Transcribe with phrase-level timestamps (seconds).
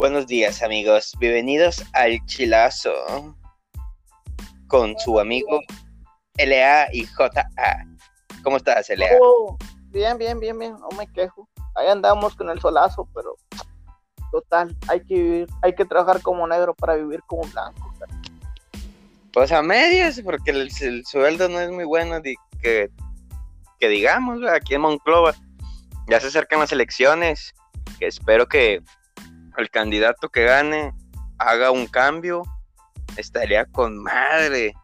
[0.00, 3.36] Buenos días amigos, bienvenidos al Chilazo
[4.66, 5.60] con su amigo
[6.38, 7.86] LA y JA.
[8.42, 9.08] ¿Cómo estás, LA?
[9.20, 9.58] Oh,
[9.90, 11.46] bien, bien, bien, bien, no me quejo.
[11.74, 13.36] Ahí andamos con el solazo, pero
[14.32, 17.92] total, hay que vivir, hay que trabajar como negro para vivir como blanco.
[19.34, 22.90] Pues a medias, porque el, sueldo no es muy bueno que,
[23.78, 25.34] que digamos, aquí en Monclova.
[26.08, 27.52] Ya se acercan las elecciones,
[27.98, 28.82] que espero que
[29.60, 30.92] el candidato que gane
[31.38, 32.42] haga un cambio,
[33.16, 34.74] estaría con madre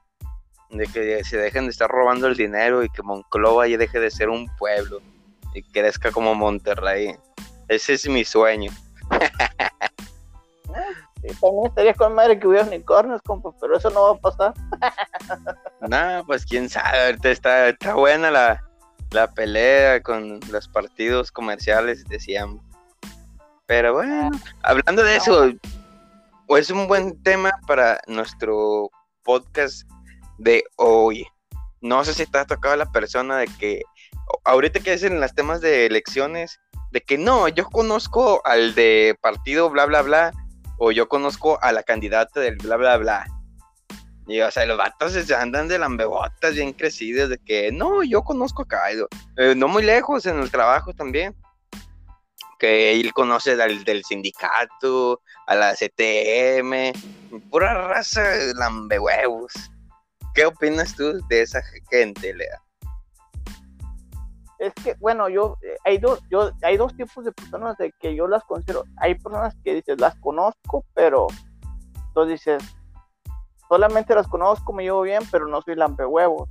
[0.70, 4.10] de que se dejen de estar robando el dinero y que Monclova ya deje de
[4.10, 5.00] ser un pueblo
[5.54, 7.16] y crezca como Monterrey.
[7.68, 8.70] Ese es mi sueño.
[11.40, 14.54] también estaría con madre que hubiera unicornios, compa, pero eso no va a pasar.
[15.80, 18.62] no, pues quién sabe, ahorita está, está buena la,
[19.10, 22.62] la pelea con los partidos comerciales, decíamos.
[23.66, 24.30] Pero bueno,
[24.62, 25.50] hablando de eso,
[26.50, 28.88] es un buen tema para nuestro
[29.24, 29.82] podcast
[30.38, 31.26] de hoy.
[31.80, 33.82] No sé si te ha tocado la persona de que
[34.44, 36.60] ahorita que dicen las temas de elecciones,
[36.92, 40.32] de que no, yo conozco al de partido bla bla bla,
[40.78, 43.26] o yo conozco a la candidata del bla bla bla.
[44.28, 48.22] Y o sea, los vatos se andan de lambebotas bien crecidas de que no, yo
[48.22, 49.08] conozco a Kaido.
[49.36, 51.34] Eh, no muy lejos en el trabajo también
[52.58, 56.92] que él conoce del, del sindicato, a la CTM,
[57.50, 58.22] pura raza
[58.54, 59.52] lambe huevos.
[60.34, 62.60] ¿Qué opinas tú de esa gente, Lea?
[64.58, 68.14] Es que, bueno, yo, eh, hay dos, yo, hay dos tipos de personas de que
[68.14, 68.84] yo las considero.
[68.96, 71.26] Hay personas que dices, las conozco, pero
[72.14, 72.62] tú dices,
[73.68, 76.48] solamente las conozco, me llevo bien, pero no soy lambehuevos.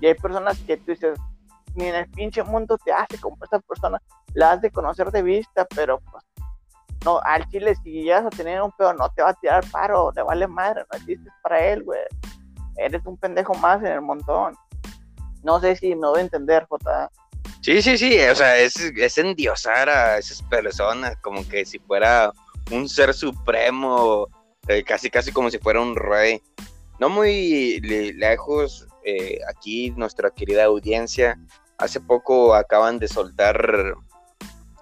[0.00, 1.18] Y hay personas que tú dices,
[1.74, 4.00] ni en el pinche mundo te hace como esta persona,
[4.34, 6.24] la has de conocer de vista, pero pues
[7.04, 10.10] no, al chile si llegas a tener un pedo no te va a tirar paro,
[10.14, 12.00] le vale madre, no existes para él, güey.
[12.76, 14.54] Eres un pendejo más en el montón.
[15.42, 17.10] No sé si me voy a entender, J.
[17.60, 22.32] Sí, sí, sí, o sea, es, es endiosar a esas personas como que si fuera
[22.70, 24.26] un ser supremo,
[24.68, 26.42] eh, casi casi como si fuera un rey.
[26.98, 31.38] No muy lejos, eh, aquí nuestra querida audiencia
[31.84, 33.94] hace poco acaban de soltar,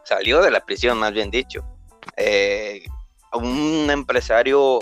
[0.04, 1.64] salió de la prisión, más bien dicho,
[2.16, 2.84] eh,
[3.32, 4.78] un empresario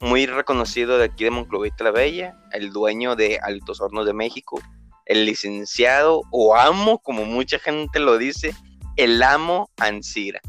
[0.00, 4.60] muy reconocido de aquí de Monclovita la Bella, el dueño de Altos Hornos de México,
[5.06, 8.54] el licenciado o amo, como mucha gente lo dice,
[8.96, 10.40] el amo Ansira.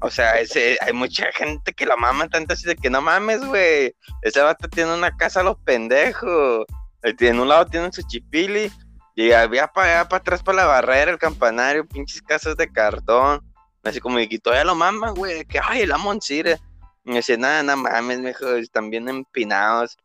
[0.00, 3.92] O sea, hay mucha gente que la mama tanto así de que no mames, güey.
[4.22, 6.66] Ese vato tiene una casa a los pendejos.
[7.02, 8.70] En un lado tienen su chipili,
[9.18, 13.42] y había para atrás, para la barrera, el campanario, pinches casas de cartón.
[13.82, 15.90] Así como, y todavía lo maman, güey, que, ay, el.
[15.90, 19.96] Y me decía, nada, nada mames, mejor, están bien empinados.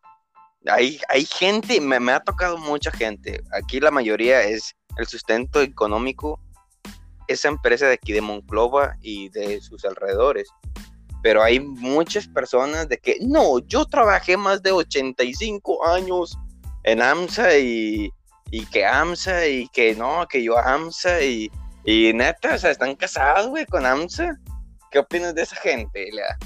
[0.66, 3.44] Hay, hay gente, me, me ha tocado mucha gente.
[3.52, 6.40] Aquí la mayoría es el sustento económico,
[7.28, 10.50] esa empresa de aquí de Monclova y de sus alrededores.
[11.22, 16.35] Pero hay muchas personas de que, no, yo trabajé más de 85 años
[16.84, 18.12] en AMSA y
[18.51, 21.51] y que AMSA y que no, que yo AMSA y,
[21.83, 24.37] y neta, o sea, están casados, güey, con AMSA.
[24.91, 26.37] ¿Qué opinas de esa gente, Lea?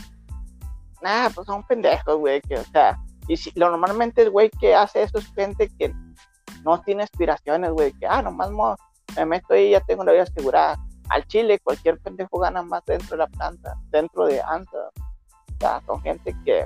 [1.01, 2.97] Nah, pues son pendejos, güey, que, o sea,
[3.27, 5.93] y si, lo normalmente el güey que hace eso es gente que
[6.63, 8.49] no tiene aspiraciones, güey, que, ah, nomás
[9.15, 10.77] me meto ahí y ya tengo la vida asegurada.
[11.09, 14.77] Al Chile, cualquier pendejo gana más dentro de la planta, dentro de AMSA.
[14.77, 16.65] O sea, son gente que,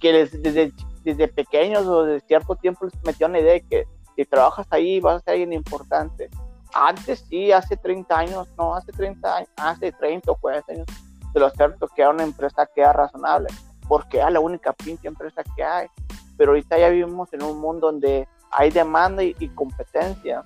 [0.00, 0.72] que desde,
[1.04, 3.84] desde pequeños o de cierto tiempo les metió una idea de que
[4.20, 6.28] si trabajas ahí vas a ser alguien importante.
[6.74, 10.86] Antes sí, hace 30 años, no, hace 30 años, hace 30 o 40 años,
[11.32, 13.48] de lo cierto que era una empresa que era razonable,
[13.88, 15.88] porque era la única pinche empresa que hay.
[16.36, 20.44] Pero ahorita ya vivimos en un mundo donde hay demanda y, competencia.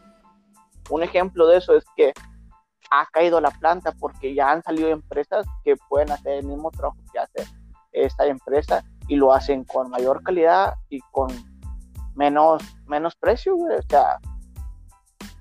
[0.88, 2.12] Un ejemplo de eso es que
[2.92, 6.98] ha caído la planta porque ya han salido empresas que pueden hacer el mismo trabajo
[7.12, 7.50] que hace
[7.90, 11.28] esta empresa y lo hacen con mayor calidad y con
[12.14, 13.78] menos, menos precio, güey.
[13.78, 14.18] O sea,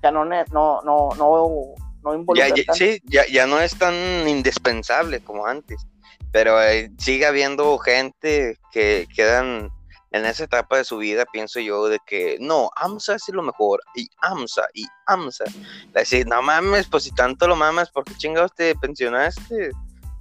[0.02, 2.48] ya no, no, no, no, no involucra.
[2.48, 3.94] Ya, sí, ya, ya no es tan
[4.28, 5.86] indispensable como antes.
[6.32, 9.70] Pero eh, sigue habiendo gente que quedan
[10.14, 13.80] en esa etapa de su vida, pienso yo, de que no, AMSA es lo mejor,
[13.96, 15.44] y AMSA, y AMSA.
[15.92, 19.70] Decir, no mames, pues si tanto lo mamas, ¿por qué chingados te pensionaste?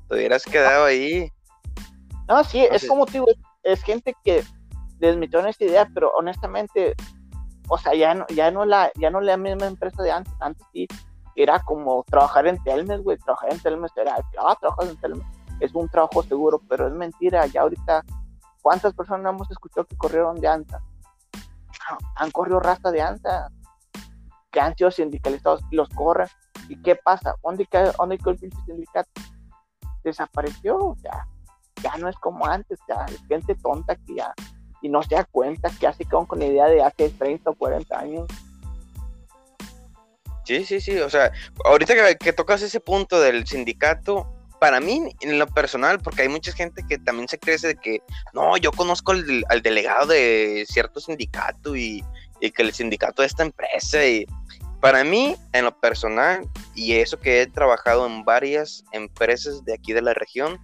[0.10, 1.32] Te hubieras quedado ahí.
[2.28, 3.28] No, sí, es como digo,
[3.62, 4.44] es gente que
[5.08, 6.96] desmitió esta idea, pero honestamente,
[7.68, 10.66] o sea, ya no, ya no la, ya no la misma empresa de antes, antes
[10.74, 10.88] sí,
[11.36, 15.28] era como trabajar en Telmes, güey, trabajar en Telmes era, ah, trabajas en Telmes,
[15.60, 18.04] es un trabajo seguro, pero es mentira, ya ahorita,
[18.62, 20.82] ¿cuántas personas hemos escuchado que corrieron de ANSA?
[22.16, 23.50] Han corrido rasta de ANSA,
[24.54, 26.28] que han sido sindicalizados los corren.
[26.70, 27.36] ¿Y qué pasa?
[27.44, 29.10] ¿Dónde quedó, dónde el sindicato?
[30.04, 31.28] Desapareció, sea,
[31.82, 34.34] ya no es como antes, ya gente tonta que ya,
[34.84, 37.98] y no se da cuenta que así con la idea de hace 30 o 40
[37.98, 38.28] años.
[40.44, 41.32] Sí, sí, sí, o sea,
[41.64, 46.52] ahorita que, tocas ese punto del sindicato, para mí, en lo personal, porque hay mucha
[46.52, 48.02] gente que también se cree de que,
[48.34, 52.04] no, yo conozco al, delegado de cierto sindicato y,
[52.42, 54.26] y, que el sindicato de esta empresa, y
[54.82, 56.46] para mí, en lo personal,
[56.76, 60.60] y eso que he trabajado en varias empresas de aquí de la región,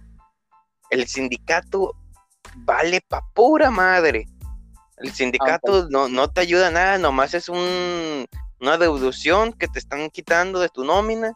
[0.90, 1.94] el sindicato
[2.56, 4.26] vale pa' pura madre.
[4.98, 8.26] El sindicato no, no te ayuda a nada, nomás es un,
[8.60, 11.32] una deducción que te están quitando de tu nómina.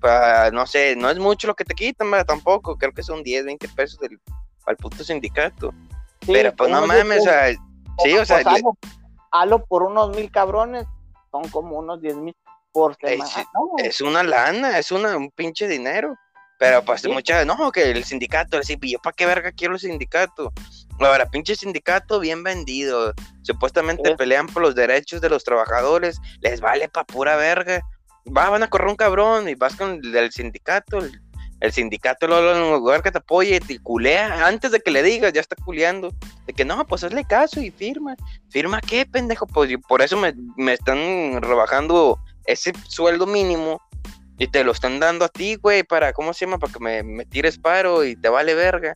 [0.00, 2.76] Para, no sé, no es mucho lo que te quitan, tampoco.
[2.76, 4.18] Creo que son 10, 20 pesos del,
[4.66, 5.72] al puto sindicato.
[6.26, 7.52] Pero pues no mames, o sea,
[8.02, 8.42] sí, o sea.
[8.42, 8.62] Pues,
[9.30, 10.86] halo, por unos mil cabrones,
[11.30, 12.36] son como unos 10 mil
[12.72, 13.30] por semana.
[13.78, 16.16] Es, una lana, es una, un pinche dinero.
[16.62, 20.52] Pero pues muchas, no, que el sindicato, así, yo para qué verga quiero el sindicato.
[21.00, 23.14] Ahora, pinche sindicato bien vendido.
[23.42, 26.20] Supuestamente pelean por los derechos de los trabajadores.
[26.40, 27.80] Les vale pa' pura verga.
[28.28, 31.00] Va, van a correr un cabrón y vas con el, sindicato.
[31.58, 34.46] El, sindicato lo, en un lugar que te apoye, te culea.
[34.46, 36.14] Antes de que le digas, ya está culeando.
[36.46, 38.14] De que no, pues hazle caso y firma.
[38.50, 39.48] ¿Firma qué, pendejo?
[39.48, 43.80] Pues por eso me, me están rebajando ese sueldo mínimo
[44.38, 46.58] y te lo están dando a ti, güey, para, ¿cómo se llama?
[46.58, 48.94] Para que me, tires paro y te vale verga.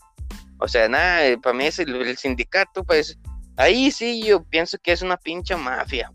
[0.58, 3.18] O sea, nada, eh, para mí es el, sindicato, pues,
[3.56, 6.10] ahí sí yo pienso que es una pincha mafia.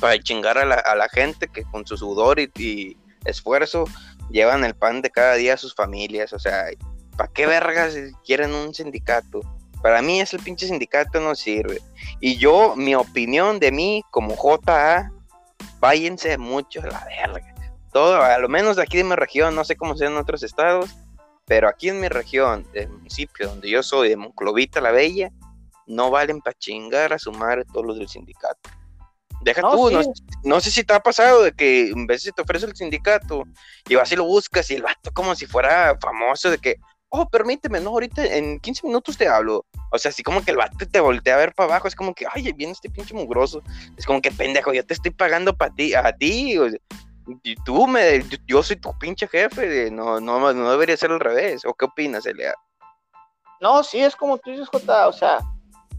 [0.00, 3.84] Para chingar a la, a la gente que con su sudor y, esfuerzo
[4.30, 6.32] llevan el pan de cada día a sus familias.
[6.32, 6.66] O sea,
[7.16, 9.40] ¿para qué vergas quieren un sindicato?
[9.82, 11.80] Para mí ese pinche sindicato no sirve.
[12.20, 15.10] Y yo, mi opinión de mí como JA,
[15.80, 17.57] váyanse mucho a la verga
[17.88, 20.90] todo, a lo menos aquí de mi región, no sé cómo sea en otros estados,
[21.46, 25.30] pero aquí en mi región, del municipio donde yo soy, de Monclovita la Bella,
[25.86, 28.70] no valen para chingar a sumar todos los del sindicato.
[29.40, 29.90] Deja tú,
[30.42, 33.44] no, sé si te ha pasado de que en vez de te ofrece el sindicato
[33.88, 36.76] y vas y lo buscas y el vato como si fuera famoso de que,
[37.08, 39.64] oh, permíteme, no, ahorita en 15 minutos te hablo.
[39.92, 42.14] O sea, así como que el vato te voltea a ver para abajo, es como
[42.14, 43.62] que, ay, viene este pinche mugroso.
[43.96, 46.58] Es como que pendejo, yo te estoy pagando para ti, a ti.
[46.58, 46.68] O
[47.42, 51.64] y tú me, yo soy tu pinche jefe, no, no, no debería ser al revés.
[51.64, 52.54] ¿O qué opinas, Elia?
[53.60, 55.38] No, sí, es como tú dices, Jota, o sea,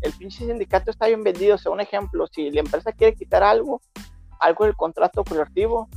[0.01, 1.55] el pinche sindicato está bien vendido.
[1.55, 3.81] O sea, un ejemplo, si la empresa quiere quitar algo,
[4.39, 5.87] algo del contrato colectivo,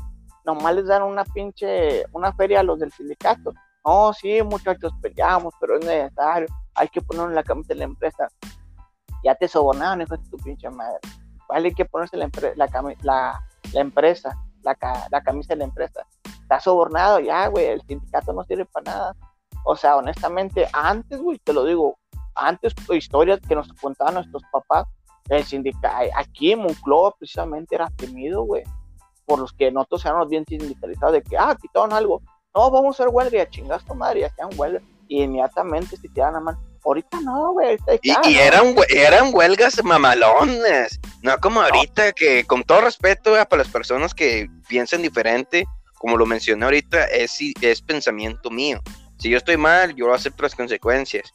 [0.44, 3.52] nomás les dan una pinche, una feria a los del sindicato.
[3.84, 7.84] No, sí, muchachos, peleamos, pero es necesario, hay que ponerlo en la camisa de la
[7.84, 8.28] empresa.
[9.24, 10.98] Ya te sobornaron, hijo de tu pinche madre.
[11.48, 16.06] Vale, hay que ponerse la, la, la empresa la, camisa de la empresa.
[16.24, 19.16] Está sobornado ya, güey, el sindicato no sirve para nada.
[19.64, 21.98] O sea, honestamente, antes, güey, te lo digo,
[22.34, 24.86] antes historias que nos contaban nuestros papás,
[25.28, 28.64] el sindicato, aquí en Monclova precisamente era temido, güey,
[29.24, 32.22] por los que nosotros éramos bien sindicalizados, de que, ah, quitaron algo,
[32.54, 34.30] no, vamos a hacer huelga y a chingas tu madre,
[35.08, 37.78] y inmediatamente se tiraban a mano, Ahorita no, güey.
[38.02, 40.98] Y, eran, eran huelgas mamalones.
[41.22, 46.26] No como ahorita, que con todo respeto para las personas que piensan diferente, como lo
[46.26, 48.80] mencioné ahorita, es, es pensamiento mío.
[49.18, 51.30] Si yo estoy mal, yo acepto las consecuencias.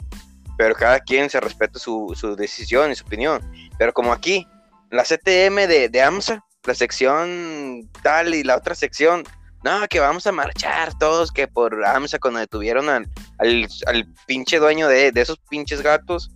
[0.57, 3.41] Pero cada quien se respeta su, su decisión y su opinión.
[3.77, 4.45] Pero como aquí,
[4.89, 9.23] la CTM de, de AMSA, la sección tal y la otra sección
[9.63, 13.09] no, que vamos a marchar todos, que por AMSA cuando detuvieron al,
[13.39, 16.29] al, pinche dueño de, esos pinches gatos,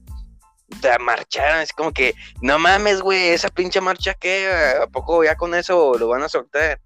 [0.67, 4.49] de marchar, es como que, no mames, güey, esa pinche marcha que,
[4.81, 6.79] ¿a poco ya con eso lo van a soltar?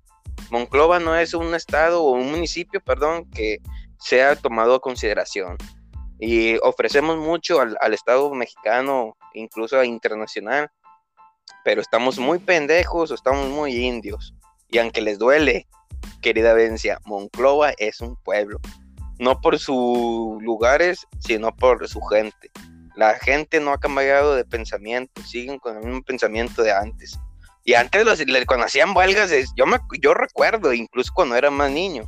[0.49, 3.59] Monclova no es un estado o un municipio, perdón, que
[3.99, 5.57] sea tomado a consideración.
[6.19, 10.69] Y ofrecemos mucho al, al Estado mexicano, incluso internacional,
[11.63, 14.33] pero estamos muy pendejos o estamos muy indios.
[14.69, 15.67] Y aunque les duele,
[16.25, 18.60] querida Vencia, Monclova es un pueblo,
[19.20, 22.50] no por sus lugares, sino por su gente.
[22.96, 27.20] La gente no ha cambiado de pensamiento, siguen con el mismo pensamiento de antes.
[27.63, 32.01] Y antes los, cuando hacían huelgas, yo, me, yo recuerdo, incluso cuando era más niño,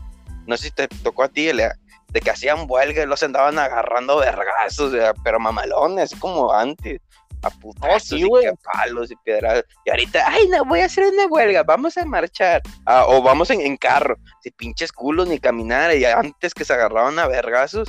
[0.48, 4.96] no sé si te tocó a ti, de que hacían huelgas, los andaban agarrando vergazos,
[5.24, 7.00] pero mamalones, como antes
[7.44, 8.28] a putazos y
[8.74, 9.64] palos y piedras.
[9.86, 12.62] Y ahorita, ay, no, voy a hacer una huelga, vamos a marchar.
[12.86, 14.18] Ah, o vamos en, carro.
[14.42, 15.96] Si pinches culos ni caminar.
[15.96, 17.88] Y antes que se agarraban a vergazos.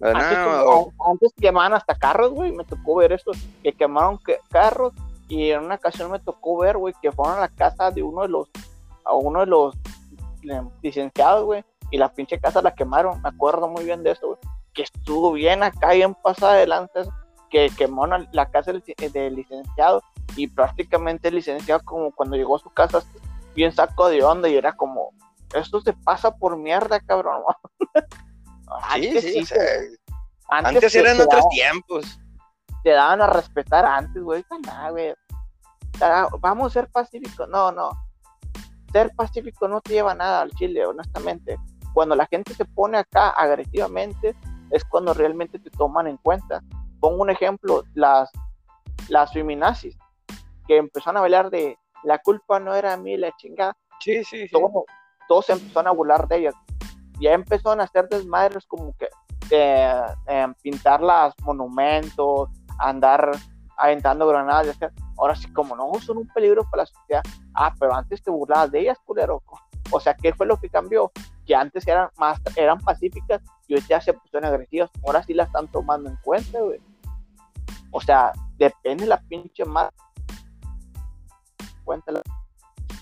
[0.00, 2.52] Antes, No, como- antes quemaban hasta carros, güey.
[2.52, 3.32] Me tocó ver esto,
[3.62, 4.92] que quemaron que- carros.
[5.28, 8.22] Y en una ocasión me tocó ver, güey, que fueron a la casa de uno
[8.22, 8.48] de los,
[9.04, 9.74] a uno de los
[10.42, 11.64] eh, licenciados, güey.
[11.90, 13.22] Y la pinche casa la quemaron.
[13.22, 14.38] Me acuerdo muy bien de eso, güey.
[14.74, 17.08] Que estuvo bien acá, bien pasada de lanzas.
[17.52, 18.82] Que quemaron la casa del,
[19.12, 20.02] del licenciado.
[20.34, 23.02] Y prácticamente el licenciado, como cuando llegó a su casa,
[23.54, 24.48] bien saco de onda.
[24.48, 25.12] Y era como,
[25.54, 27.42] esto se pasa por mierda, cabrón.
[28.88, 29.98] Antes sí, sí, o sea, güey.
[30.48, 32.18] antes te- eran otros daban- tiempos.
[32.82, 34.44] te daban a respetar antes, güey.
[34.64, 35.14] Nada, güey.
[36.40, 37.46] Vamos a ser pacíficos.
[37.50, 37.90] No, no.
[38.92, 41.56] Ser pacífico no te lleva nada al Chile, honestamente.
[41.92, 44.34] Cuando la gente se pone acá agresivamente,
[44.70, 46.62] es cuando realmente te toman en cuenta.
[47.02, 48.30] Pongo un ejemplo, las,
[49.08, 49.98] las feminazis,
[50.66, 53.76] que empezaron a hablar de la culpa no era mí, la chingada.
[54.00, 54.52] Sí, sí, sí.
[54.52, 54.84] Todo-
[55.28, 56.54] todos se empezaron a burlar de ellas.
[57.20, 59.08] Ya empezaron a hacer desmadres como que
[59.50, 63.32] eh, eh, pintar las monumentos, andar
[63.76, 67.22] aventando granadas, y hacer- ahora sí como no, son un peligro para la sociedad.
[67.54, 69.42] Ah, pero antes te burlabas de ellas, culero.
[69.90, 71.10] O sea, ¿qué fue lo que cambió?
[71.44, 74.90] Que antes eran más, eran pacíficas y hoy ya se pusieron agresivas.
[75.04, 76.80] Ahora sí la están tomando en cuenta, güey.
[77.92, 79.90] O sea, depende la pinche más.
[81.84, 82.20] Cuéntala.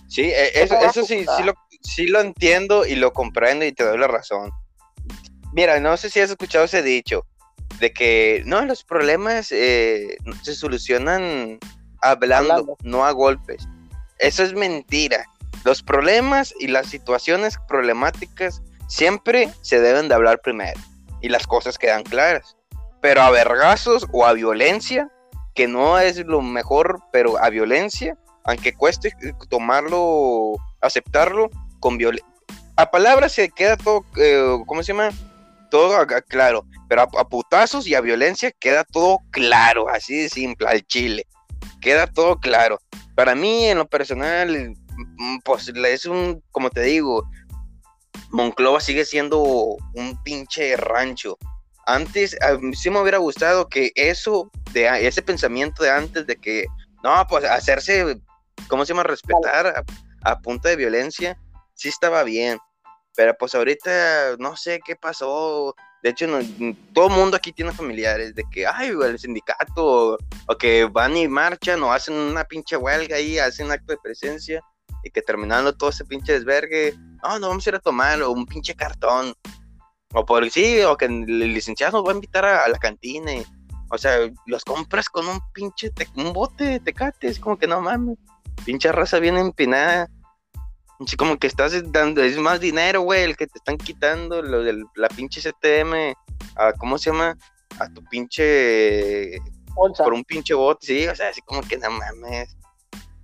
[0.09, 3.85] Sí, e- eso, eso sí, sí lo, sí lo entiendo y lo comprendo y te
[3.85, 4.51] doy la razón.
[5.53, 7.25] Mira, no sé si has escuchado ese dicho
[7.79, 11.59] de que no, los problemas eh, se solucionan
[12.03, 12.77] hablando, Hablando.
[12.83, 13.67] no a golpes.
[14.19, 15.25] Eso es mentira.
[15.65, 20.79] Los problemas y las situaciones problemáticas siempre se deben de hablar primero
[21.21, 22.57] y las cosas quedan claras.
[23.01, 25.11] Pero a vergazos o a violencia,
[25.55, 32.27] que no es lo mejor, pero a violencia, aunque cueste eh, tomarlo, aceptarlo con violencia.
[32.77, 35.11] A palabras se queda todo, eh, ¿cómo se llama?
[35.71, 35.97] Todo
[36.29, 40.83] claro, pero a, a putazos y a violencia queda todo claro, así de simple, al
[40.87, 41.27] chile.
[41.81, 42.79] Queda todo claro.
[43.15, 44.75] Para mí, en lo personal,
[45.19, 47.25] mm, pues es un, como te digo,
[48.31, 51.37] Monclova sigue siendo un pinche rancho.
[51.87, 56.37] Antes, a mí sí me hubiera gustado que eso, de ese pensamiento de antes de
[56.37, 56.67] que,
[57.03, 58.21] no, pues hacerse,
[58.69, 59.03] ¿cómo se llama?
[59.03, 59.85] Respetar a,
[60.31, 61.39] a punta de violencia,
[61.75, 62.59] sí estaba bien.
[63.17, 65.75] Pero pues ahorita no sé qué pasó.
[66.03, 66.39] De hecho, no-
[66.95, 69.85] todo mundo aquí tiene familiares de que, ay, el sindicato,
[70.15, 73.99] o, o que van y marchan o hacen una pinche huelga ahí, hacen acto de
[74.03, 74.63] presencia
[75.03, 78.31] y que terminando todo ese pinche desvergue, no, no vamos a ir a tomar o
[78.31, 79.35] un pinche cartón.
[80.15, 83.33] O por sí, o que el licenciado nos va a invitar a, a la cantina.
[83.35, 83.45] y-
[83.93, 87.67] o sea, los compras con un pinche, te- un bote de tecate, es como que
[87.67, 88.19] no mames.
[88.65, 90.09] Pinche raza bien empinada.
[91.05, 94.63] Así como que estás dando, es más dinero, güey, el que te están quitando, lo
[94.63, 96.15] de la pinche CTM,
[96.57, 97.37] a, ¿cómo se llama?
[97.79, 99.39] A tu pinche,
[99.75, 100.05] Bolsa.
[100.05, 102.55] por un pinche bote, sí, o sea, así como que no mames.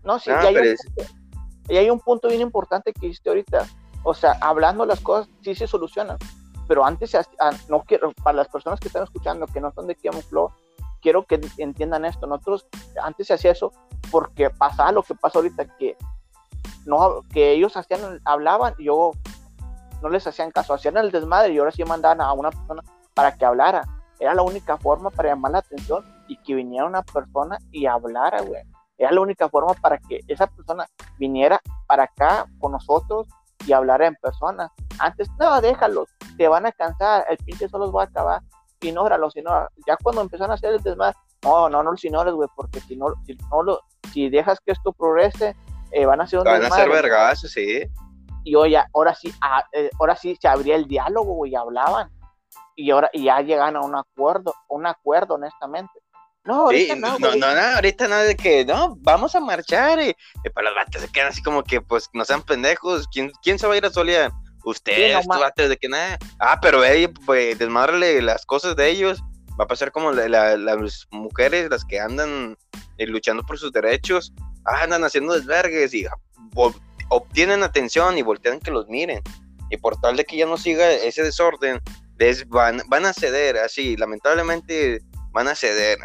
[0.02, 1.12] No, sí, No, y, hay pero punto,
[1.68, 3.66] y hay un punto bien importante que dijiste ahorita.
[4.04, 6.16] O sea, hablando las cosas sí se solucionan.
[6.68, 7.16] Pero antes,
[7.68, 10.50] no quiero, para las personas que están escuchando, que no son de Kiamo Flow,
[11.00, 12.26] quiero que entiendan esto.
[12.26, 12.66] Nosotros
[13.02, 13.72] antes se hacía eso
[14.10, 15.96] porque pasaba lo que pasa ahorita, que,
[16.84, 19.12] no, que ellos hacían, hablaban y yo
[20.02, 22.82] no les hacían caso, hacían el desmadre y ahora sí mandaban a una persona
[23.14, 23.82] para que hablara.
[24.18, 28.42] Era la única forma para llamar la atención y que viniera una persona y hablara,
[28.42, 28.62] güey.
[28.98, 30.86] Era la única forma para que esa persona
[31.18, 33.28] viniera para acá con nosotros
[33.66, 34.72] y hablara en persona.
[34.98, 38.40] Antes, no, déjalos, te van a cansar, el pinche solo los va a acabar,
[38.80, 39.70] ignóralos, ignóralos.
[39.86, 42.96] Ya cuando empezaron a hacer el desmadre, no, no, no los ignores, güey, porque si
[42.96, 43.80] no, si no lo,
[44.12, 45.54] si dejas que esto progrese,
[45.92, 47.02] eh, van a hacer un Van a hacer desmadre.
[47.02, 47.84] vergazos, sí.
[48.44, 52.10] Y hoy ya, ahora sí, ah, eh, ahora sí se abría el diálogo, güey, hablaban.
[52.76, 55.92] Y ahora, y ya llegan a un acuerdo, un acuerdo, honestamente.
[56.44, 57.40] No, Sí, ahorita no, no, no, güey.
[57.40, 60.00] no, ahorita nada de que, no, vamos a marchar.
[60.00, 60.14] Y,
[60.44, 63.08] y para los vatos se quedan así como que, pues, no sean pendejos.
[63.08, 64.30] ¿Quién, quién se va a ir a solear?
[64.66, 66.18] Ustedes, Sí, ma- vatos de que nada.
[66.40, 69.22] Ah, pero ey, pues, desmadrarle las cosas de ellos.
[69.58, 72.56] Va a pasar como la- la- las mujeres, las que andan
[72.98, 74.32] eh, luchando por sus derechos,
[74.64, 76.04] ah, andan haciendo desvergues y
[77.08, 79.22] obtienen atención y voltean que los miren.
[79.70, 81.80] Y por tal de que ya no siga ese desorden,
[82.18, 85.00] les van, van a ceder, así, lamentablemente
[85.32, 85.98] van a ceder.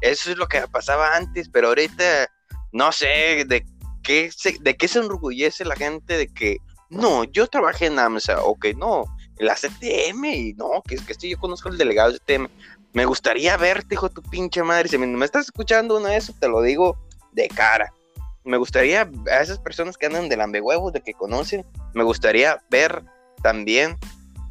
[0.00, 2.28] Eso es lo que pasaba antes, pero ahorita
[2.72, 3.64] no sé de
[4.02, 6.56] qué se, de qué se enorgullece la gente de que
[6.92, 9.04] no, yo trabajé en AMSA o que no,
[9.38, 12.48] en la CTM y no, que es que esto yo conozco al delegado de CTM.
[12.92, 14.88] Me gustaría verte, hijo de tu pinche madre.
[14.88, 16.98] Si me, estás escuchando uno de eso, te lo digo
[17.32, 17.92] de cara.
[18.44, 23.02] Me gustaría a esas personas que andan de lambehuevos, de que conocen, me gustaría ver
[23.42, 23.96] también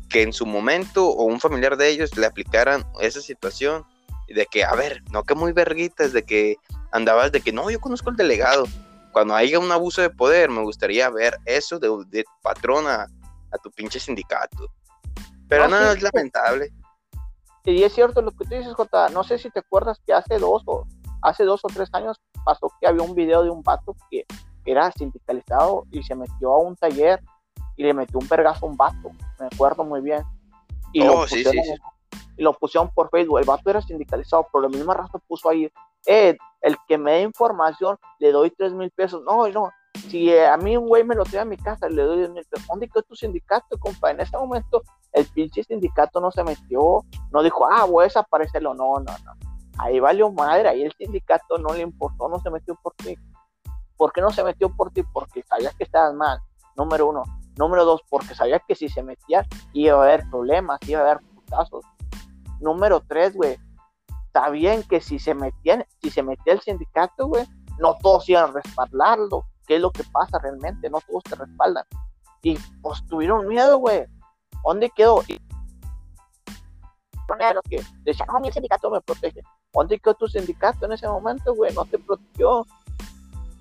[0.10, 3.86] que en su momento o un familiar de ellos le aplicaran esa situación
[4.28, 6.58] de que, a ver, no que muy verguitas, de que
[6.92, 8.66] andabas de que no, yo conozco al delegado.
[9.12, 13.08] Cuando haya un abuso de poder, me gustaría ver eso de, de patrón a,
[13.62, 14.68] tu pinche sindicato.
[15.48, 16.72] Pero no, es lamentable.
[17.65, 19.10] Y es cierto lo que tú dices, Jota.
[19.10, 20.88] No sé si te acuerdas que hace dos o
[21.22, 24.25] hace dos o tres años pasó que había un video de un vato que
[24.65, 27.22] era sindicalizado y se metió a un taller
[27.75, 29.12] y le metió un vergazo a un vato.
[29.39, 30.24] Me acuerdo muy bien.
[30.94, 31.53] Y lo oh, pusieron,
[32.38, 33.39] Y lo pusieron por Facebook.
[33.39, 35.72] El vato era sindicalizado, por la misma razón puso ahí,
[36.05, 36.38] el
[36.88, 39.24] que me dé información, le doy tres mil pesos.
[39.25, 42.17] No, no, si a mí un güey me lo trae a mi casa, le doy
[42.20, 42.67] 10 mil pesos.
[42.67, 44.12] ¿Dónde quedó tu sindicato, compa?
[44.12, 44.81] En ese momento,
[45.13, 48.74] el pinche sindicato no se metió, no dijo, ah, voy a desaparecerlo.
[48.74, 49.34] No, no, no.
[49.77, 53.15] Ahí valió madre, ahí el sindicato no le importó, no se metió por ti.
[53.98, 55.03] ¿Por qué no se metió por ti?
[55.03, 56.39] Porque sabías que estabas mal,
[56.75, 57.24] número uno.
[57.58, 61.20] Número dos, porque sabías que si se metía iba a haber problemas, iba a haber
[61.36, 61.86] putazos.
[62.60, 63.58] Número tres, güey,
[64.34, 67.46] está bien que si se metían, si se metía el sindicato, güey,
[67.80, 69.46] no todos iban a respaldarlo.
[69.68, 70.90] ¿Qué es lo que pasa realmente?
[70.90, 71.84] No todos te respaldan.
[72.42, 74.06] Y pues tuvieron miedo, güey.
[74.66, 75.22] ¿Dónde quedó?
[75.28, 75.38] Y...
[77.70, 79.42] que decían, no, mi sindicato me protege.
[79.74, 81.74] ¿Dónde quedó tu sindicato en ese momento, güey?
[81.74, 82.66] No te protegió.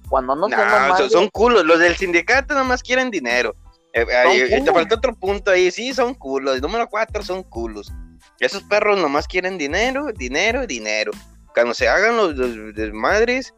[0.09, 1.65] Cuando no, se son culos.
[1.65, 3.55] Los del sindicato nomás quieren dinero.
[3.93, 5.71] Eh, eh, te falta otro punto ahí.
[5.71, 6.61] Sí, son culos.
[6.61, 7.93] número cuatro son culos.
[8.41, 11.13] Esos perros nomás quieren dinero, dinero, dinero.
[11.55, 12.37] Cuando se hagan los,
[12.75, 13.55] desmadres,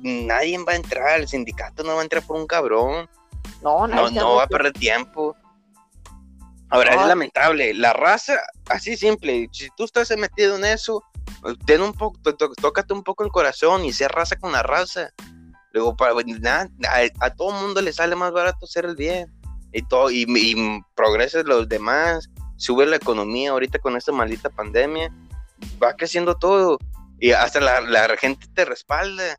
[0.00, 1.20] nadie va a entrar.
[1.20, 3.08] El sindicato no va a entrar por un cabrón.
[3.62, 5.34] No, no, no va a perder tiempo.
[6.68, 7.72] Ahora, es lamentable.
[7.74, 9.48] La raza, así simple.
[9.52, 11.02] Si tú estás metido en eso,
[11.64, 12.18] ten un poco,
[12.60, 15.10] tócate un poco el corazón y sea raza con la raza.
[15.72, 19.32] Luego, para, nada, a, a todo mundo le sale más barato hacer el bien
[19.72, 22.28] y todo, y, y progreses los demás,
[22.60, 25.10] sube la economía ahorita con esta maldita pandemia,
[25.82, 26.78] va creciendo todo,
[27.18, 29.36] y hasta la, la gente te respalda.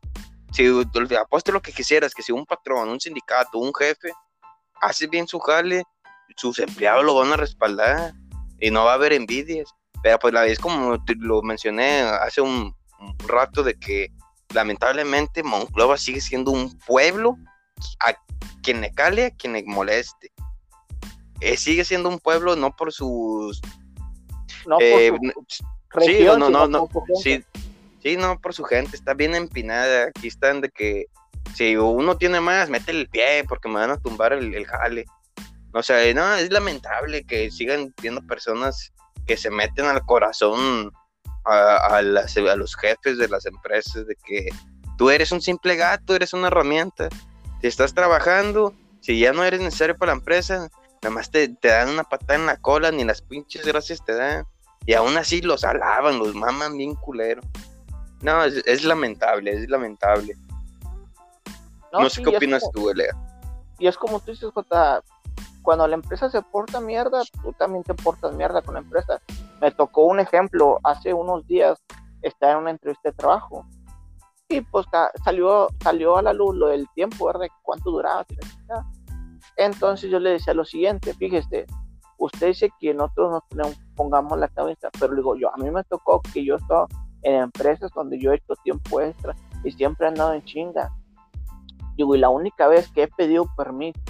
[0.50, 0.66] Si
[1.16, 4.12] apuesto lo que quisieras, que si un patrón, un sindicato, un jefe,
[4.80, 5.84] hace bien su jale,
[6.36, 8.12] sus empleados lo van a respaldar
[8.60, 9.72] y no va a haber envidias.
[10.02, 14.08] Pero pues la vez como lo mencioné hace un, un rato de que
[14.52, 17.36] lamentablemente Monclova sigue siendo un pueblo
[18.00, 18.14] a
[18.62, 20.31] quien le cale, a quien le moleste.
[21.42, 23.60] Eh, sigue siendo un pueblo no por sus...
[24.64, 25.12] No por eh,
[26.00, 26.88] sí, no, no, no,
[27.20, 27.44] sí,
[28.00, 30.04] sí, no por su gente, está bien empinada.
[30.04, 31.06] Aquí están de que
[31.56, 35.04] si uno tiene más, mete el pie porque me van a tumbar el, jale.
[35.72, 38.92] O sea, no, es lamentable que sigan viendo personas
[39.26, 40.92] que se meten al corazón
[41.44, 44.46] a, a, los jefes de las empresas de que
[44.96, 47.08] tú eres un simple gato, eres una herramienta.
[47.60, 50.70] Si estás trabajando, si ya no eres necesario para la empresa,
[51.02, 54.46] nada más te, dan una patada en la cola, ni las pinches gracias te dan.
[54.86, 57.42] Y aún así los alaban, los maman bien culero.
[58.20, 60.36] No, es, lamentable, es lamentable.
[61.92, 63.14] No, sé qué opinas tú, Elea.
[63.78, 65.02] Y es como tú dices, Jota,
[65.62, 69.20] cuando la empresa se porta mierda, tú también te portas mierda con la empresa.
[69.60, 71.78] Me tocó un ejemplo, hace unos días
[72.22, 73.66] estaba en una entrevista de trabajo
[74.48, 74.86] y pues
[75.24, 77.46] salió, salió a la luz lo del tiempo, ¿verdad?
[77.62, 78.24] ¿Cuánto duraba?
[79.56, 81.66] Entonces yo le decía lo siguiente, fíjese,
[82.18, 86.20] usted dice que nosotros nos pongamos la cabeza, pero digo yo, a mí me tocó
[86.32, 86.86] que yo estaba
[87.22, 89.34] en empresas donde yo he hecho tiempo extra
[89.64, 90.90] y siempre he andado en chinga.
[91.96, 94.00] Digo, y la única vez que he pedido permiso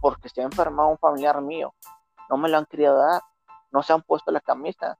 [0.00, 1.74] porque se ha enfermado un familiar mío,
[2.28, 3.22] no me lo han querido dar,
[3.72, 4.98] no se han puesto la camisa.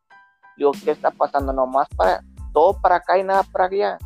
[0.57, 1.53] Digo, ¿qué está pasando?
[1.53, 2.21] Nomás para
[2.53, 3.99] todo para acá y nada para allá.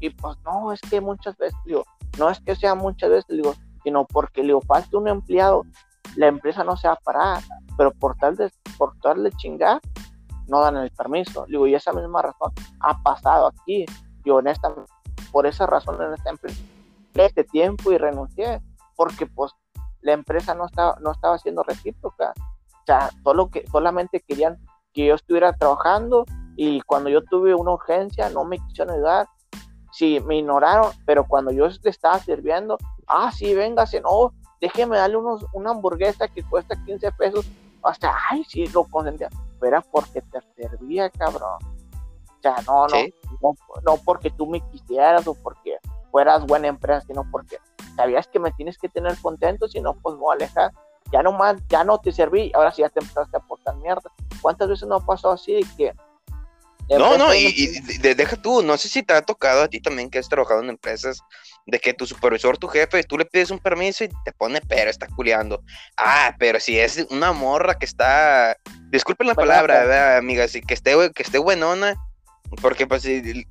[0.00, 1.84] Y pues no, es que muchas veces, digo,
[2.18, 5.62] no es que sea muchas veces, digo, sino porque le falta un empleado,
[6.16, 7.42] la empresa no se va a parar,
[7.76, 9.80] pero por tal de, por tal de chingar,
[10.48, 11.44] no dan el permiso.
[11.46, 13.84] Digo, y esa misma razón ha pasado aquí.
[14.24, 14.90] Yo honestamente,
[15.30, 16.60] por esa razón en esta empresa,
[17.14, 18.60] este tiempo y renuncié,
[18.96, 19.52] porque pues
[20.00, 22.32] la empresa no estaba, no estaba siendo recíproca.
[22.36, 24.58] O sea, solo que, solamente querían
[24.92, 26.24] que yo estuviera trabajando
[26.56, 29.26] y cuando yo tuve una urgencia no me quisieron ayudar
[29.94, 35.44] sí, me ignoraron, pero cuando yo estaba sirviendo, ah, sí, véngase, no, déjeme darle unos,
[35.52, 37.46] una hamburguesa que cuesta 15 pesos,
[37.82, 39.28] hasta, ay, sí, lo consentía,
[39.60, 41.58] pero era porque te servía, cabrón.
[41.62, 45.78] O sea, no, no, no, porque tú me quisieras o porque
[46.10, 47.58] fueras buena empresa, sino porque
[47.96, 50.72] sabías que me tienes que tener contento, si no, pues me voy a alejar.
[51.12, 54.10] Ya no más, ya no te serví, ahora sí ya te empezaste a portar mierda.
[54.40, 55.94] ¿Cuántas veces no pasó así que
[56.90, 60.18] No, no, y, deja tú, no sé si te ha tocado a ti también que
[60.18, 61.20] has trabajado en empresas,
[61.66, 64.90] de que tu supervisor, tu jefe, tú le pides un permiso y te pone pero,
[64.90, 65.62] está culiando.
[65.96, 68.56] Ah, pero si es una morra que está,
[68.90, 71.94] disculpen la palabra, ¿verdad, amiga, si que esté, que esté buenona,
[72.60, 73.46] porque pues si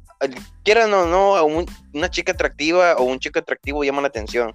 [0.63, 4.53] quieran o no, una chica atractiva o un chico atractivo llama la atención.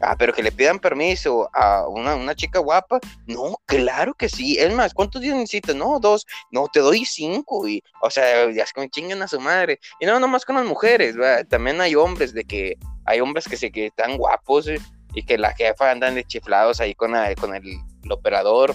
[0.00, 3.00] Ah, pero que le pidan permiso a una, chica guapa.
[3.26, 4.58] No, claro que sí.
[4.58, 5.74] Es más, ¿cuántos días necesitas?
[5.74, 6.26] No, dos.
[6.50, 7.66] No, te doy cinco.
[7.66, 9.80] Y, o sea, ya es que me chingan a su madre.
[10.00, 11.16] Y no, nomás con las mujeres,
[11.48, 14.78] También hay hombres de que, hay hombres que se que están guapos eh,
[15.14, 17.64] y que la jefa andan de chiflados ahí con, con el,
[18.10, 18.74] operador.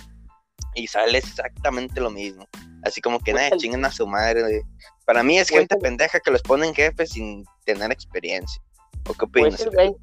[0.74, 2.48] Y sale exactamente lo mismo.
[2.84, 4.64] Así como que nada, chingan a su madre.
[5.06, 8.60] Para mí es pues gente pendeja que los ponen jefes sin tener experiencia.
[9.08, 9.96] ¿O qué pues opinas?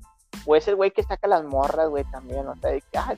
[0.46, 2.46] O es el güey que saca las morras, güey, también.
[2.48, 3.14] O sea, de que, ah,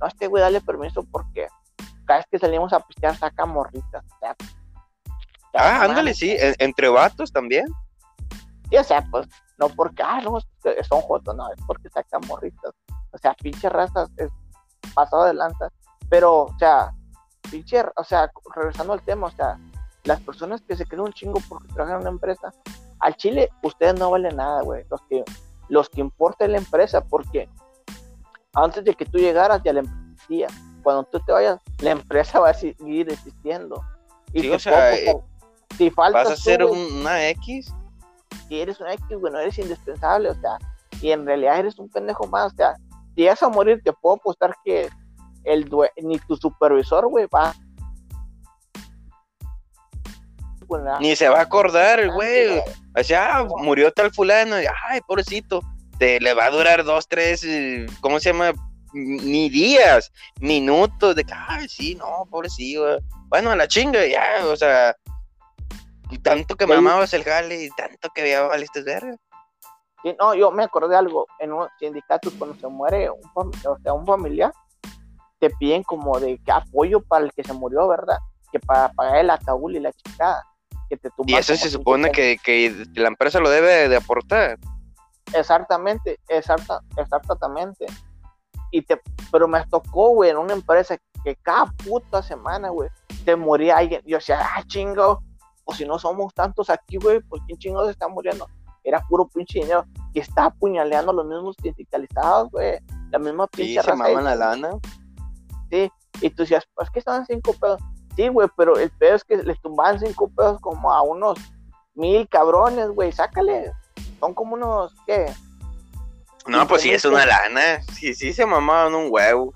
[0.00, 1.48] no, este güey, dale permiso porque
[2.04, 4.04] cada vez que salimos a pistear saca morritas.
[4.04, 4.36] O sea,
[5.54, 7.66] ah, ándale, sí, entre vatos también.
[8.70, 10.38] Sí, o sea, pues, no porque, ah, no,
[10.88, 12.72] son jotos, no, es porque saca morritas.
[13.12, 14.30] O sea, pinche razas es
[14.94, 15.68] pasado de lanza.
[16.08, 16.92] Pero, o sea,
[17.50, 19.58] pinche, o sea, regresando al tema, o sea,
[20.04, 22.52] las personas que se creen un chingo porque trabajan en una empresa,
[23.00, 24.84] al Chile, ustedes no valen nada, güey.
[24.90, 25.24] Los que
[25.72, 27.48] los que importa es la empresa, porque
[28.52, 32.50] antes de que tú llegaras ya la empresa Cuando tú te vayas, la empresa va
[32.50, 33.82] a seguir existiendo.
[34.34, 35.16] Y o sea, eh,
[35.78, 37.74] si faltas vas a ser una X.
[38.48, 40.58] Si eres una X, bueno, eres indispensable, o sea,
[41.00, 42.76] y en realidad eres un pendejo más, o sea,
[43.14, 44.90] si vas a morir, te puedo apostar que
[45.44, 45.70] el
[46.02, 47.54] ni tu supervisor, güey, va
[51.00, 52.60] ni se va a acordar el güey.
[52.98, 55.60] O sea, murió tal fulano, ay, pobrecito.
[55.98, 57.46] Te, le va a durar dos, tres,
[58.00, 58.52] ¿cómo se llama?
[58.92, 62.98] Ni días, minutos de que, ay, sí, no, pobrecito.
[63.28, 64.94] Bueno, a la chinga, ya, o sea,
[66.22, 69.16] tanto que mamabas el jale y tanto que había valiste verga.
[70.02, 73.78] Sí, no, yo me acordé de algo, en un sindicato cuando se muere un, o
[73.82, 74.52] sea, un familiar,
[75.38, 78.18] te piden como de que apoyo para el que se murió, ¿verdad?
[78.50, 79.92] Que para pagar el ataúd y la
[81.26, 84.58] y eso se supone que, que, la empresa lo debe de aportar.
[85.32, 87.86] Exactamente, exacta, exactamente.
[88.70, 89.00] Y te,
[89.30, 92.88] pero me tocó, güey, en una empresa que cada puta semana, güey,
[93.24, 94.02] te moría alguien.
[94.04, 95.22] Yo decía, ah, chingo,
[95.64, 98.48] o si no somos tantos aquí, güey, pues quién chingo se está muriendo.
[98.84, 102.78] Era puro pinche dinero que está apuñaleando a los mismos sindicalizados, güey.
[103.10, 104.70] La misma pinche sí, se maman la lana.
[105.70, 107.80] Sí, y tú decías, pues que estaban cinco pedos.
[108.16, 111.38] Sí, güey, pero el pedo es que les tumban cinco pedos como a unos
[111.94, 113.12] mil cabrones, güey.
[113.12, 113.72] Sácale.
[114.20, 115.32] Son como unos, ¿qué?
[116.46, 117.82] No, pues sí es una lana.
[117.94, 119.52] Sí, sí se mamaban un huevo.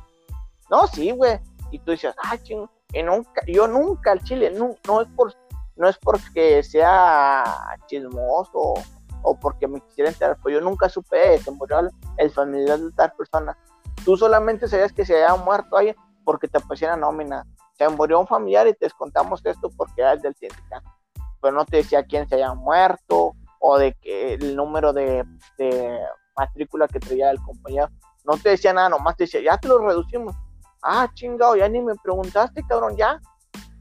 [0.70, 1.38] No, sí, güey.
[1.70, 5.34] Y tú dices, ah, ching, y nunca, yo nunca al chile, no, no es por,
[5.76, 7.44] no es porque sea
[7.86, 8.74] chismoso
[9.22, 11.80] o porque me quisiera enterar, pues yo nunca supe que murió
[12.16, 13.58] el familiar de tal persona.
[14.04, 17.44] Tú solamente sabías que se había muerto alguien porque te aparecía nómina
[17.78, 20.90] se murió un familiar y te contamos esto porque es del sindicato.
[21.40, 25.24] Pero no te decía quién se haya muerto o de que el número de,
[26.36, 27.88] matrícula que traía el compañero.
[28.24, 30.34] No te decía nada, nomás te decía, ya te lo reducimos.
[30.82, 33.20] Ah, chingado, ya ni me preguntaste, cabrón, ya.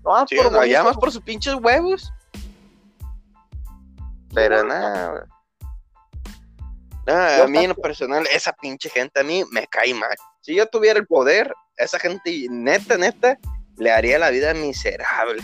[0.04, 2.12] No, sí, por por sus pinches huevos.
[4.34, 5.28] Pero nada.
[7.08, 10.16] a mí en lo personal, esa pinche gente a mí me cae mal.
[10.42, 13.38] Si yo tuviera el poder, esa gente, neta, neta,
[13.78, 15.42] le haría la vida miserable.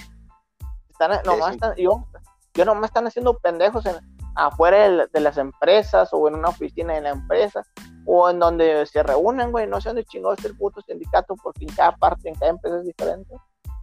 [0.90, 2.06] Están, nomás están, yo,
[2.54, 3.96] yo nomás están haciendo pendejos en,
[4.36, 7.64] afuera de, las empresas o en una oficina de la empresa
[8.06, 11.76] o en donde se reúnen, güey, no sé dónde chingados el puto sindicato porque en
[11.76, 13.36] cada parte, en cada empresa es diferente.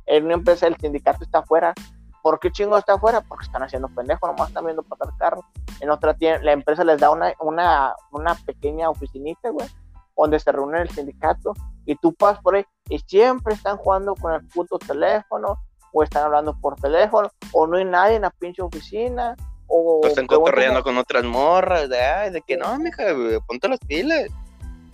[0.07, 1.75] En una empresa el sindicato está afuera.
[2.23, 3.21] ¿Por qué chingo está afuera?
[3.21, 5.45] Porque están haciendo pendejos, nomás están viendo pasar carros.
[5.81, 9.69] En otra tiene, la empresa les da una, una, una pequeña oficinita, güey,
[10.17, 11.53] donde se reúne el sindicato
[11.85, 15.59] y tú pasas por ahí y siempre están jugando con el puto teléfono
[15.93, 19.37] o están hablando por teléfono o no hay nadie en la pinche oficina
[19.69, 23.05] o, están cotorreando con otras morras de, ay, de que no, mija,
[23.47, 24.29] ponte las pilas.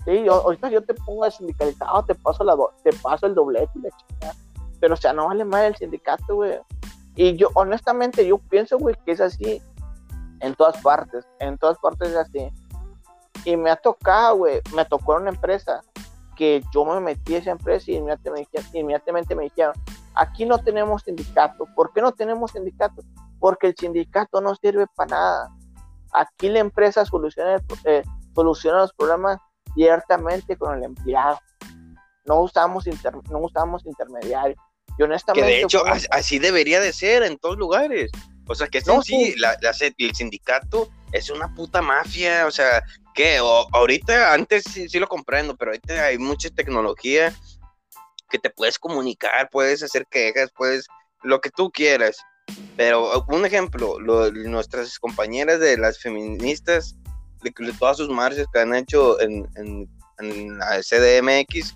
[0.04, 3.70] Sí, yo, ahorita yo te pongo el sindicalizado, te paso, la te paso el doblete
[3.76, 4.34] y la chingada.
[4.80, 6.58] Pero, o sea, no vale más el sindicato, güey.
[7.14, 9.62] Y yo, honestamente, yo pienso, güey, que es así
[10.40, 11.24] en todas partes.
[11.38, 12.50] En todas partes es así.
[13.44, 15.80] Y me ha tocado, güey, me tocó en una empresa
[16.34, 19.74] que yo me metí a esa empresa y inmediatamente, me dijeron,
[20.14, 21.66] aquí no tenemos sindicato.
[21.74, 23.02] ¿Por qué no tenemos sindicato?
[23.38, 25.48] Porque el sindicato no sirve para nada.
[26.12, 28.02] Aquí la empresa soluciona, eh,
[28.34, 29.38] soluciona los problemas
[29.74, 31.38] directamente con el empleado.
[32.24, 32.84] No usamos,
[33.30, 34.58] no usamos intermediarios.
[34.98, 35.46] Yo honestamente.
[35.48, 38.10] Que de hecho, as- así debería de ser en todos lugares.
[38.46, 39.38] O sea, que No, sí, sí.
[39.40, 42.46] la- la- el sindicato es una puta mafia.
[42.46, 42.82] O sea,
[43.14, 47.32] que o- ahorita, antes sí, sí lo comprendo, pero ahorita hay mucha tecnología
[48.30, 50.86] que te puedes comunicar, puedes hacer quejas, puedes
[51.22, 52.16] lo que tú quieras.
[52.76, 56.96] Pero un ejemplo, lo- nuestras compañeras de las feministas,
[57.42, 61.74] de, de todas sus marchas que han hecho en, en- en la CDMX,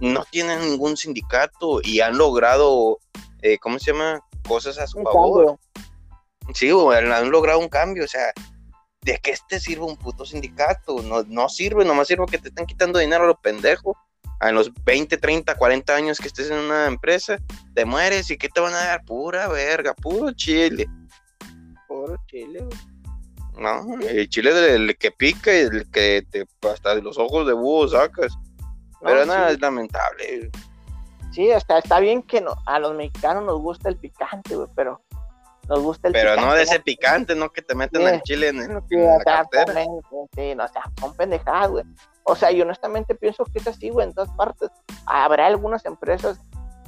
[0.00, 2.98] no tienen ningún sindicato y han logrado,
[3.42, 4.20] eh, ¿cómo se llama?
[4.46, 5.46] Cosas a su un favor.
[5.46, 5.60] cambio.
[6.54, 8.32] Sí, güey, han logrado un cambio, o sea,
[9.06, 11.00] ¿de qué te sirve un puto sindicato?
[11.00, 13.96] No, no sirve, nomás sirve que te están quitando dinero a lo pendejo.
[14.40, 17.38] A los 20, 30, 40 años que estés en una empresa,
[17.74, 19.04] te mueres y ¿qué te van a dar?
[19.06, 20.86] Pura verga, puro chile.
[21.88, 22.78] Puro chile, güey.
[23.58, 27.54] No, el chile del que pica y el que te hasta de los ojos de
[27.54, 28.36] búho sacas.
[29.00, 29.54] Pero No, nada, sí.
[29.54, 30.50] es lamentable.
[31.32, 35.00] Sí, está, está bien que no, a los mexicanos nos gusta el picante, güey, pero
[35.68, 36.46] nos gusta el Pero picante.
[36.50, 38.08] no de ese picante, no que te meten Sí.
[38.08, 39.72] el chile en, el- Sí, en la cartera.
[40.34, 41.84] sí, no, o sea, son pendejadas, güey.
[42.24, 44.70] O sea, yo honestamente pienso que es así, güey, en todas partes.
[45.06, 46.40] Habrá algunas empresas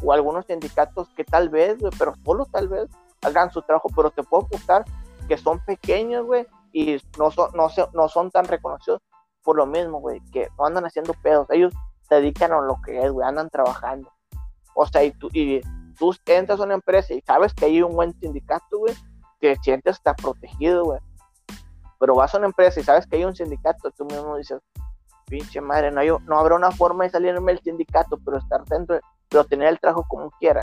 [0.02, 2.88] o algunos sindicatos que tal vez, güey, pero solo tal vez
[3.22, 4.84] hagan su trabajo, pero te puedo apostar
[5.28, 9.00] que son pequeños, güey, y no son, no, se- no son tan reconocidos
[9.42, 11.46] por lo mismo, güey, que no andan haciendo pedos.
[11.50, 11.72] Ellos
[12.08, 14.10] se dedican a lo que es, güey, andan trabajando.
[14.74, 15.60] O sea, y tú, y
[15.98, 18.94] tú entras a una empresa y sabes que hay un buen sindicato, güey,
[19.40, 21.00] te sientes hasta protegido, güey.
[21.98, 24.60] Pero vas a una empresa y sabes que hay un sindicato, tú mismo dices,
[25.26, 29.00] pinche madre, no, hay, no habrá una forma de salirme del sindicato, pero estar dentro,
[29.28, 30.62] pero tener el trabajo como quiera.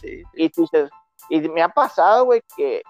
[0.00, 0.22] Sí.
[0.34, 0.90] Y tú dices,
[1.28, 2.82] y me ha pasado, güey, que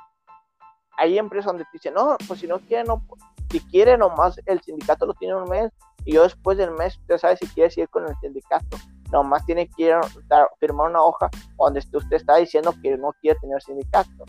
[0.97, 3.07] hay empresas donde te dicen, no, pues si no quiere, no,
[3.51, 5.71] si quiere nomás, el sindicato lo tiene un mes,
[6.05, 8.77] y yo después del mes, usted sabe si quiere seguir con el sindicato.
[9.15, 13.13] Nomás tiene que ir a dar- firmar una hoja donde usted está diciendo que no
[13.21, 14.25] quiere tener sindicato.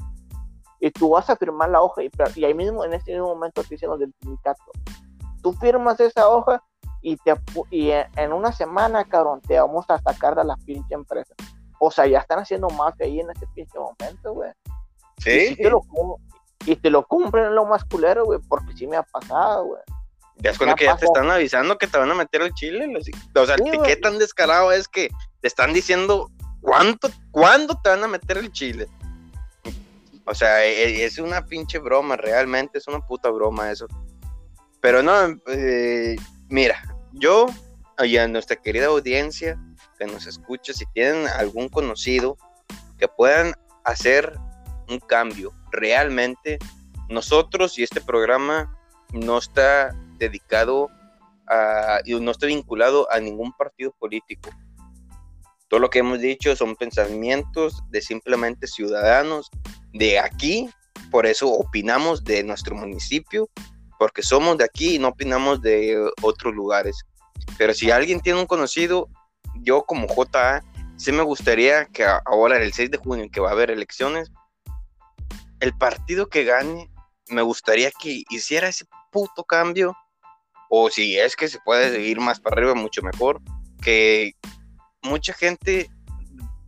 [0.79, 3.63] Y tú vas a firmar la hoja y, y ahí mismo, en ese mismo momento,
[3.63, 4.61] te dicen los del sindicato.
[5.41, 6.61] Tú firmas esa hoja
[7.01, 7.33] y, te,
[7.71, 11.33] y en, en una semana, cabrón, te vamos a sacar de la pinche empresa.
[11.79, 14.51] O sea, ya están haciendo mafia ahí en ese pinche momento, güey.
[15.17, 15.81] Y, Sí, si te lo,
[16.67, 19.81] y te lo cumplen en lo más culero, güey, porque sí me ha pasado, güey.
[20.37, 22.87] Ya es cuando que ya te están avisando que te van a meter el chile.
[22.87, 23.89] los- O sea, Sí, ¿qué- güey.
[23.89, 25.09] ¿qué tan descarado es que
[25.41, 26.29] te están diciendo
[26.61, 28.87] cuánto, cuándo te van a meter el chile?
[30.25, 33.87] O sea, e- es una pinche broma, realmente es una puta broma eso.
[34.81, 35.13] Pero no,
[35.47, 36.15] eh,
[36.49, 36.81] mira,
[37.13, 37.45] yo
[38.03, 39.57] y a nuestra querida audiencia
[39.97, 42.37] que nos escucha, si tienen algún conocido
[42.97, 44.37] que puedan hacer
[44.89, 46.59] un cambio realmente,
[47.09, 48.75] nosotros y este programa
[49.13, 50.89] no está dedicado
[51.47, 54.49] a, y no está vinculado a ningún partido político.
[55.67, 59.49] Todo lo que hemos dicho son pensamientos de simplemente ciudadanos
[59.93, 60.69] de aquí,
[61.11, 63.49] por eso opinamos de nuestro municipio,
[63.97, 67.03] porque somos de aquí y no opinamos de otros lugares.
[67.57, 69.09] Pero si alguien tiene un conocido,
[69.61, 70.63] yo como JA,
[70.97, 74.31] sí me gustaría que ahora, el 6 de junio, que va a haber elecciones,
[75.59, 76.91] el partido que gane,
[77.29, 79.95] me gustaría que hiciera ese puto cambio,
[80.77, 83.41] o si es que se puede ir más para arriba, mucho mejor,
[83.81, 84.33] que
[85.01, 85.89] mucha gente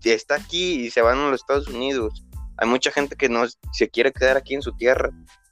[0.01, 2.23] está aquí y se van a los Estados Unidos.
[2.57, 3.43] Hay mucha gente que no
[3.73, 5.09] se quiere quedar aquí en su tierra,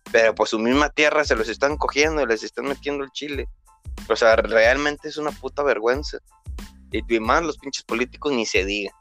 [0.10, 3.50] pero por su misma tierra se los están cogiendo y les están metiendo el chile.
[4.08, 6.20] O sea, realmente es una puta vergüenza.
[6.91, 8.91] Y más los pinches políticos ni se diga.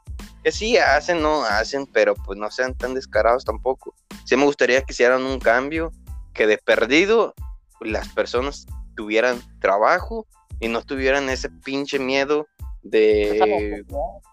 [0.43, 3.95] Que sí hacen, no hacen, pero pues no sean tan descarados tampoco.
[4.25, 5.93] Sí me gustaría que hicieran un cambio,
[6.33, 7.33] que de perdido
[7.79, 8.65] las personas
[8.95, 10.25] tuvieran trabajo
[10.59, 12.47] y no tuvieran ese pinche miedo
[12.81, 13.83] de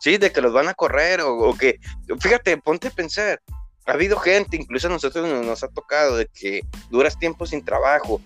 [0.00, 1.78] sí, de que los van a correr o, o que,
[2.20, 3.40] fíjate, ponte a pensar,
[3.86, 7.64] ha habido gente, incluso a nosotros nos, nos ha tocado, de que duras tiempo sin
[7.64, 8.20] trabajo,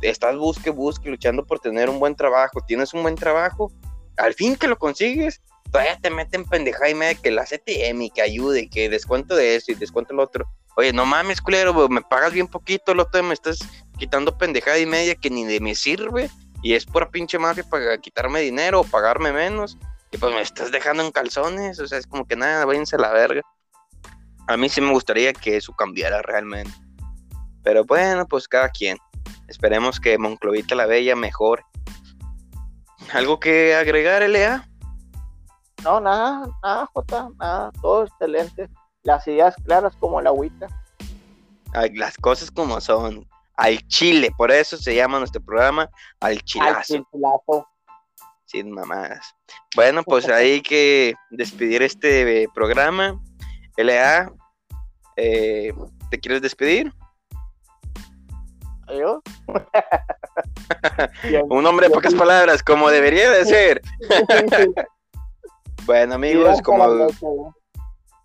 [0.00, 3.72] estás busque, busque, luchando por tener un buen trabajo, tienes un buen trabajo,
[4.16, 8.10] al fin que lo consigues, todavía te meten pendejada y media que la CTM y
[8.10, 10.46] que ayude, que descuento de eso y descuento lo otro.
[10.76, 13.58] Oye, no mames, culero, me pagas bien poquito, lo otro me estás
[13.98, 16.30] quitando pendejada y media que ni de me sirve
[16.62, 19.76] y es pura pinche mafia para quitarme dinero o pagarme menos.
[20.10, 23.00] Y pues me estás dejando en calzones, o sea, es como que nada, váyanse a
[23.00, 23.42] la verga.
[24.46, 26.72] A mí sí me gustaría que eso cambiara realmente.
[27.62, 28.96] Pero bueno, pues cada quien.
[29.48, 31.64] Esperemos que Monclovita la Bella mejore.
[33.12, 34.68] ¿Algo que agregar, L.A.?
[35.84, 38.70] No, nada, nada, Jota, nada, todo excelente.
[39.02, 40.66] Las ideas claras como la agüita.
[41.92, 43.28] Las cosas como son.
[43.56, 47.06] Al chile, por eso se llama nuestro programa Al Al Chilazo.
[48.46, 49.34] sin mamadas.
[49.76, 53.20] Bueno, pues hay que despedir este programa.
[53.76, 54.32] LA,
[55.16, 55.74] eh,
[56.10, 56.94] ¿te quieres despedir?
[58.88, 59.22] ¿Yo?
[61.50, 63.82] Un hombre de pocas palabras, como debería de ser.
[65.86, 67.08] Bueno, amigos, como,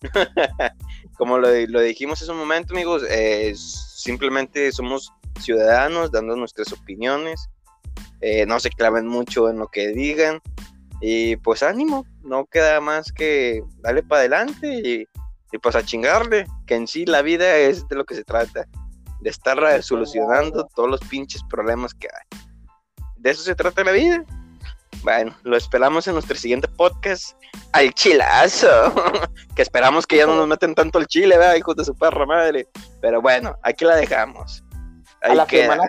[1.18, 7.50] como lo, dijimos hace un momento, amigos, eh, simplemente somos ciudadanos dando nuestras opiniones.
[8.22, 10.40] Eh, no se claven mucho en lo que digan.
[11.02, 15.08] Y pues ánimo, no queda más que darle para adelante y,
[15.52, 18.66] y, pues a chingarle, que en sí la vida es de lo que se trata,
[19.22, 22.40] de estar solucionando todos los pinches problemas que hay.
[23.18, 24.26] De eso se trata la vida.
[25.04, 27.36] Bueno, lo esperamos en nuestro siguiente podcast.
[27.72, 28.68] Al chilazo.
[29.56, 31.56] que esperamos que ya no nos meten tanto al chile, ¿verdad?
[31.56, 32.68] Hijos de su perra madre.
[33.02, 34.64] Pero bueno, aquí la dejamos.
[35.22, 35.84] a, la semana,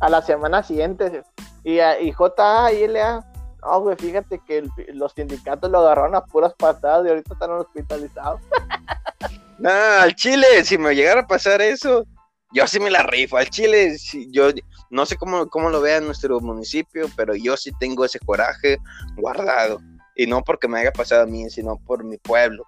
[0.00, 1.22] a la semana siguiente.
[1.64, 3.26] Y, y JA y LA.
[3.62, 8.40] No, güey, fíjate que los sindicatos lo agarraron a puras patadas y ahorita están hospitalizados.
[9.58, 12.06] no, al chile, si me llegara a pasar eso,
[12.52, 13.36] yo sí me la rifo.
[13.36, 13.96] Al chile,
[14.30, 14.50] yo
[14.90, 18.78] no sé cómo, cómo lo vea en nuestro municipio, pero yo sí tengo ese coraje
[19.16, 19.80] guardado.
[20.16, 22.64] Y no porque me haya pasado a mí, sino por mi pueblo.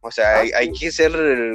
[0.00, 1.12] O sea, ah, hay, que ser,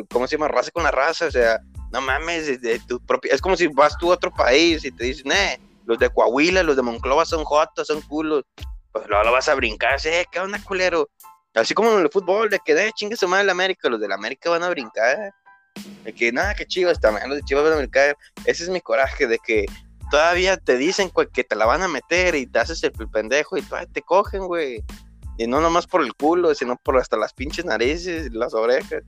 [0.09, 0.47] ¿cómo se llama?
[0.47, 1.25] Raza con la raza.
[1.25, 1.59] O sea,
[1.91, 3.33] no mames, de, tu propia...
[3.33, 6.63] Es como si vas tú a otro país y te dicen, eh, los de Coahuila,
[6.63, 8.43] los de Monclova son jotas, son culos.
[8.91, 11.09] Pues luego lo vas a brincar, eh, ¿qué onda, culero?
[11.53, 14.07] Así como en el fútbol, de que, eh, chingue su madre la América, los de
[14.07, 15.33] la América van a brincar.
[16.03, 18.17] De que, nada, que chivas, también los de chivas van a brincar.
[18.45, 19.65] Ese es mi coraje, de que
[20.11, 23.61] todavía te dicen que te la van a meter y te haces el pendejo y
[23.61, 24.83] todavía te cogen, güey.
[25.37, 29.03] Y no nomás por el culo, sino por hasta las pinches narices, las orejas.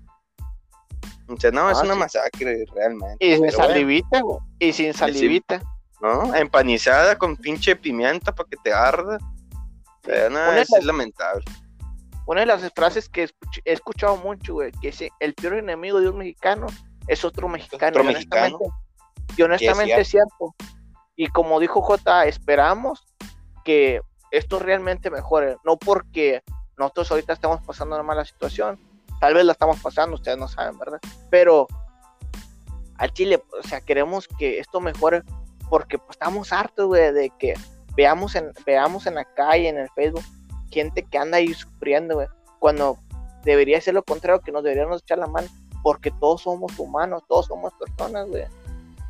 [1.28, 3.26] O sea, no, es ah, una masacre realmente.
[3.26, 4.40] Y sin salivita, güey.
[4.60, 5.62] Y sin salivita.
[6.02, 6.36] ¿No?
[6.36, 9.18] Empanizada con pinche pimienta para que te arda.
[9.18, 11.44] O sea, no, es, lamentable.
[12.28, 13.30] Una de las frases que
[13.63, 16.68] he escuchado mucho, güey, que es el peor enemigo de un mexicano
[17.08, 17.92] es otro mexicano.
[17.92, 18.60] Otro mexicano.
[19.38, 20.54] Y honestamente es cierto.
[21.16, 23.02] Y como dijo J, esperamos
[23.63, 26.44] que esto realmente mejore, no porque
[26.78, 28.78] nosotros ahorita estamos pasando una mala situación,
[29.22, 31.00] tal vez la estamos pasando, ustedes no saben, ¿verdad?
[31.30, 31.66] Pero
[32.98, 35.24] al Chile, o sea, queremos que esto mejore
[35.70, 37.54] porque pues, estamos hartos, güey, de que
[37.96, 40.24] veamos en, veamos en la calle, en el Facebook,
[40.72, 42.28] gente que anda ahí sufriendo, güey,
[42.60, 42.98] cuando
[43.44, 45.48] debería ser lo contrario, que nos deberíamos echar la mano,
[45.84, 48.46] porque todos somos humanos, todos somos personas, güey.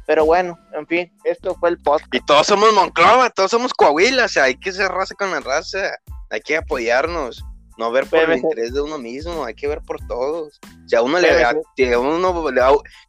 [0.05, 2.13] Pero bueno, en fin, esto fue el podcast.
[2.13, 5.41] Y todos somos Monclova, todos somos Coahuila, o sea, hay que ser raza con la
[5.41, 5.79] raza,
[6.29, 7.43] hay que apoyarnos,
[7.77, 10.59] no ver por el interés de uno mismo, hay que ver por todos.
[10.87, 11.53] Si a uno le, a,
[11.99, 12.61] uno le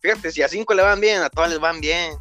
[0.02, 2.14] fíjate, si a cinco le van bien, a todos les van bien.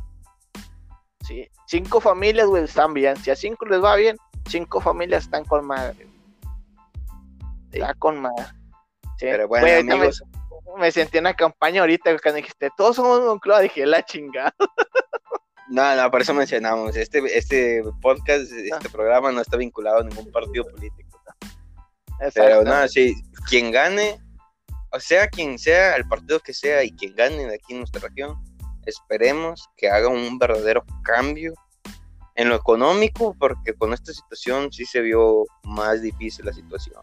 [1.26, 3.18] Sí, cinco familias, güey, están bien.
[3.18, 4.16] Si a cinco les va bien,
[4.48, 6.08] cinco familias están con madre.
[7.80, 8.46] Está con madre.
[9.20, 10.22] Pero bueno, amigos
[10.78, 14.54] me sentí en la campaña ahorita cuando dijiste, todos somos Moncloa, dije, la chingada.
[15.70, 18.80] No, no, por eso mencionamos, este, este podcast, este ah.
[18.90, 21.22] programa no está vinculado a ningún partido político.
[22.34, 23.16] Pero no, sí,
[23.50, 24.18] quien gane,
[24.94, 28.00] o sea quien sea, el partido que sea y quien gane de aquí en nuestra
[28.00, 28.42] región,
[28.86, 31.54] esperemos que haga un verdadero cambio
[32.36, 37.02] en lo económico, porque con esta situación sí se vio más difícil la situación.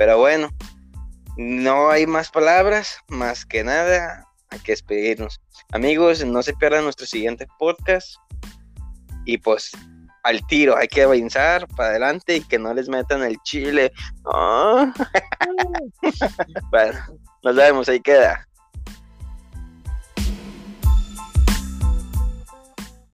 [0.00, 0.48] Pero bueno,
[1.36, 5.42] no hay más palabras, más que nada, hay que despedirnos.
[5.72, 8.14] Amigos, no se pierdan nuestro siguiente podcast.
[9.26, 9.72] Y pues
[10.22, 13.92] al tiro, hay que avanzar para adelante y que no les metan el chile.
[14.24, 14.90] Ah.
[16.70, 16.98] bueno,
[17.42, 18.48] nos vemos, ahí queda.